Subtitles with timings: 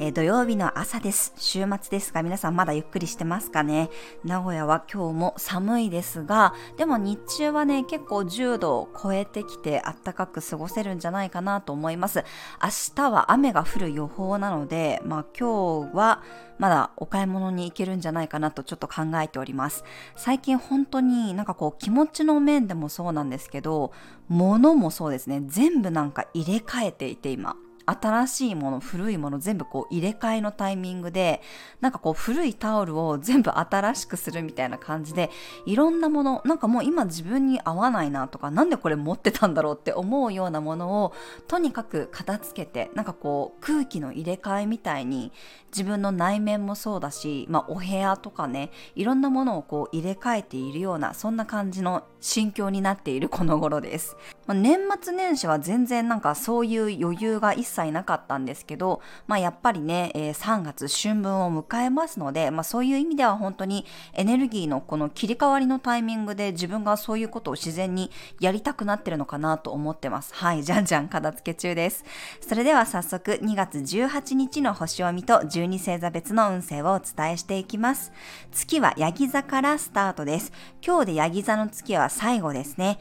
[0.00, 1.32] えー土曜日の朝です。
[1.36, 3.90] 週末ですが、皆さんまだゆっくりしてますかね？
[4.24, 12.22] 名古屋は今日も寒いですが、でも日中はね、結構10度を超えてきて暖かく過ごせるんじゃないかなと思います。
[12.62, 16.22] 明日は雨が降る予報なので、まあ今日は
[16.58, 19.82] まだお買い物に行けるんじゃないかなとちょっと考えております。
[20.14, 23.90] 最近本当になんかこう気持ちの面でもそうなんですけど、
[24.28, 27.56] 物もそうですね、全部なんか入れ替えていて今。
[27.90, 31.40] 新しいもの古いもの全部こう入れ替えのタイミングで
[31.80, 35.30] なんかこう古いタオルを全部新しくするみたいな感じで
[35.66, 41.12] いろんなものなんかもう今自分に合わないなとかなんでこれ持ってたんだろうって思うようなものを
[41.46, 45.32] とにかく片付けてなんかこう空気の入れ替えみたいに
[45.70, 54.16] 自分の内面もそうだし、まあ、お部屋とかねいろんなものをこう入れ替えているようなそんな感じの心境になっているこの頃です。
[54.46, 63.84] まあ、年末年始は全然なんかそういう余裕が一切なかったんですけど、まあ、やっぱりね、えー3月春分を迎えますので、まあ、そういう意味では本当に
[64.14, 68.10] エネルギーのこの切り替わりのタイミングで自分がそういうことを自然に
[68.40, 70.34] やりたくなってるのかなと思ってます。
[70.34, 72.04] はい、じゃんじゃん片付け中です。
[72.40, 78.12] それでは早速2月18日の星読みと12星座別の運勢をお伝えしていきます。
[78.52, 80.52] 月はヤギ座からスタートです。
[80.84, 82.98] 今日でヤギ座の月は最後ですね。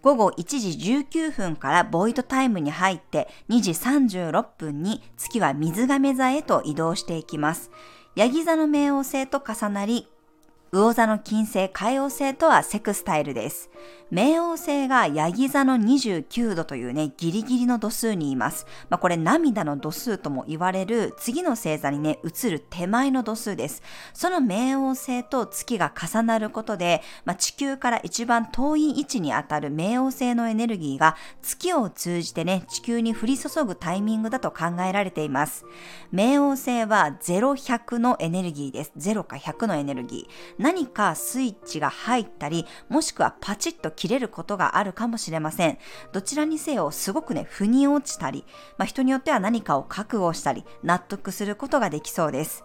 [0.00, 7.70] 午後1時19分からボイドタイムに入って2時36分に月は水亀座へと移動していきます。
[8.14, 10.08] ヤギ座の冥王星と重なり、
[10.70, 13.70] 魚座の金星、海王星とはセクスタイルです。
[14.12, 18.66] 冥王星がヤギ座の29度というね、ギリギリの度数にいます。
[18.90, 23.82] まあこれ涙の度数とも言われる次の星座にね、移る手前の度数です。
[24.12, 35.64] その冥王星と月が重なることで、まあ、地球から一番遠い位置にあたる冥王星のエネルギーが月を通じてね、地球に降り注ぐタイミングだと考えられています。
[36.12, 38.92] 冥王星は0、100のエネルギーです。
[38.98, 40.57] 0か100のエネルギー。
[40.58, 45.78] 何かスイッチが入ったり、もしくはパチッと切れることがあるかもしれません。
[46.12, 48.44] どちらにせよすごくね、腑に落ちたり、
[48.76, 52.64] まあ、人によっては何かを覚悟したり、納得することができそうです。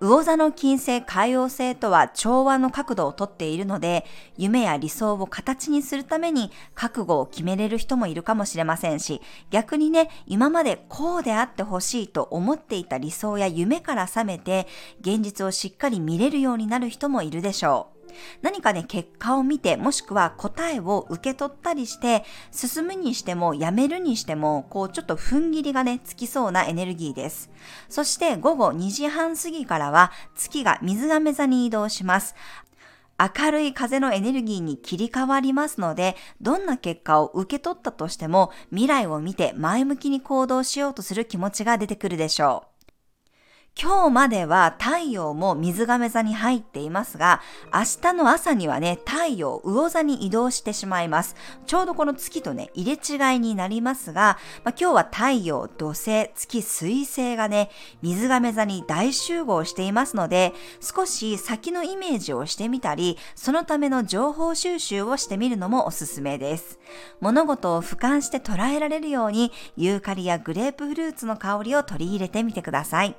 [0.00, 4.06] 魚座の金星、海王星とは調和の角度をとっているので、
[4.38, 14.66] 夢や理想を形にするために覚悟を決めれる人もいるかもしれませんし、逆にね、今までこうであってほしいと思っていた理想や夢から覚めて、
[15.02, 17.99] 現実をしっかり見れるようになる人もいるでしょう。
[18.42, 27.50] 何かね、結果を見て、もしくは答えを受け取ったりして、進むにしても、やめるにしても、こう、ちょっと踏ん切りがね、つきそうなエネルギーです。
[27.88, 32.34] そして、午後2時半過ぎからは、月が水亀座に移動します。
[33.20, 42.69] 明るい風のエネルギーに切り替わりますので、どんな結果を受け取ったとしても、未来を見て前向きに行動しようとする気持ちが出てくるでしょう。
[43.82, 47.40] 今日までは太陽も水亀座に入っていますが、
[47.72, 51.34] 明日の朝にはね、太陽魚座に移動してしまいます。
[51.64, 57.70] ちょうどこの月とね、入れ違いになりますが、まあ、今日は太陽、土星、月、水星がね、
[58.02, 66.78] 水亀座に大集合していますので、少し先のイメージをしてみたり、そのための情報収集をしてみるのもおすすめです。
[67.20, 73.16] 物事を俯瞰して捉えられるように、ユーカリやグレープフルーツの香りを取り入れてみてください。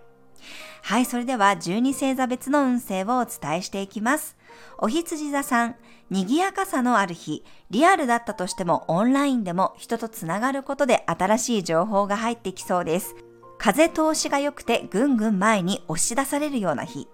[0.83, 4.35] はい、それでは12星座別の運勢をお伝えしていきます。
[4.77, 5.75] お羊座さん、
[6.09, 13.15] 賑やかさのある日、リアルだったとしてもオンラインでも人とつながることで新しい情報が入ってきそうです。
[13.57, 17.07] 風通しが良くてぐんぐん前に押し出されるような日。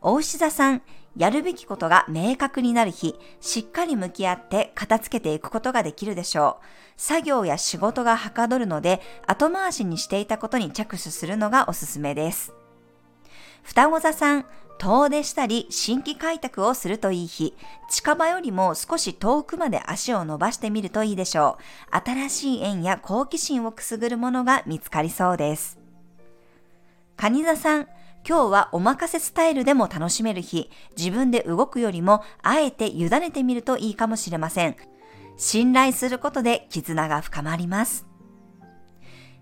[0.00, 0.82] お牛座さん、
[1.16, 6.64] やるべきことが明確になる日、しっかり向き合って片付けていくことができるでしょう。
[6.96, 12.52] 作業や仕事がはかどるので、後回しにしていたことに着手するのがおすすめです。
[13.62, 14.46] 双子座さん、
[14.78, 17.54] 遠出したり新規開拓をするといい日、
[17.90, 21.58] 近場よりも少し遠くまで足を伸ばしてみるといいでしょ
[21.92, 21.96] う。
[21.96, 25.78] 新しい縁や好奇心をくすぐるものが見つかりそうです。
[27.18, 27.88] 蟹座さん、
[28.26, 34.76] 今日はお任せスタイルでも楽しめる日、自分で動くよりもあえて委ねてみるといいかもしれません。
[35.36, 38.06] 信頼することで絆が深まります。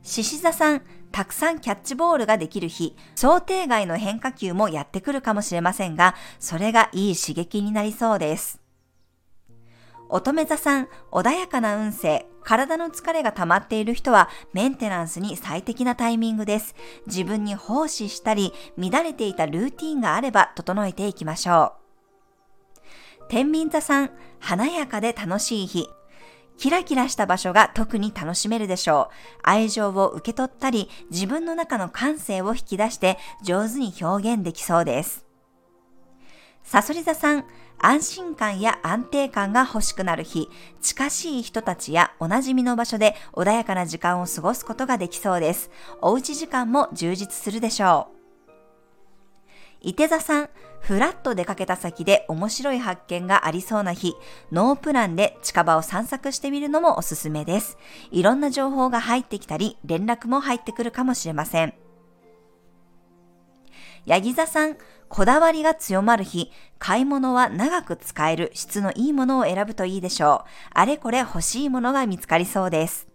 [0.02, 8.67] 獅子座さん、たくさんキャッチボールができる日、想定外の変化球もやってくるかもしれませんが、それがいい刺激になりそうです。
[10.10, 16.74] 乙女座さん、穏やかな運勢、体の疲れが溜まっている人はメンテナンスに最適なタイミングです。
[17.06, 21.74] 自分に奉仕したり、乱れていたルーティンがあれば整えていきましょ
[22.78, 23.28] う。
[23.28, 24.10] 天秤座さん、
[24.40, 25.88] 華やかで楽しい日。
[26.56, 29.14] キラキラした場所が特に楽しめるでしょう。
[29.42, 35.27] 愛情を受け取ったり、自分の中の感性を引き出して上手に表現できそうです。
[36.70, 37.46] サソリ座さん、
[37.78, 40.50] 安心感や安定感が欲しくなる日、
[40.82, 45.70] 近しい人たちやおなじみの場所で穏やかな時間を過ごすことができそうです。
[46.02, 48.18] おうち時間も充実するでしょう。
[49.80, 50.50] 伊手座さん、
[50.80, 54.14] ふらっと出かけた先で面白い発見がありそうな日、
[54.52, 57.78] ノープランで近場を散策してみるのもおすすめです。
[58.10, 61.72] いろんな情報が入ってきたり、連絡も入ってくるかもしれません。
[64.08, 64.78] ヤギ座さん、
[65.10, 70.48] こだわりが強まる日、買い物は長く使える質のいいものを選ぶといいでしょう。
[70.72, 73.06] あれこれ欲しいものが見つかりそうです。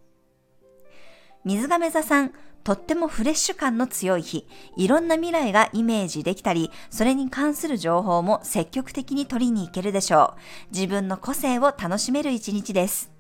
[1.44, 2.32] 水亀座さん、
[2.64, 4.48] とってもフレッシュ感の強い日、
[4.78, 10.36] いろんな未来がイメージできたり、それに関する情報も積極的に取りに行けるでしょ
[10.70, 10.76] う。
[10.76, 13.12] 自分の個性を楽しめる一日です。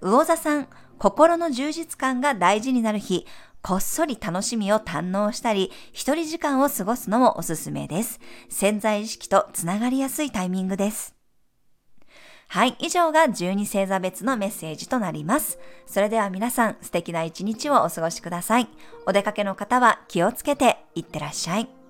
[0.00, 3.26] 魚座さん、心の充実感が大事になる日、
[3.62, 8.18] こっそり楽しみを堪能したり、一人時間を過ごすのもおすすめです。
[8.48, 11.14] 潜在意識とつながりやすいタイミングです。
[12.48, 15.58] はい、以上が12星座別のメッセージとなります。
[15.86, 18.68] それでは皆さん素敵な一日をお過ごしください。
[19.06, 21.81] お出かけの方は気をつけていってらっしゃい。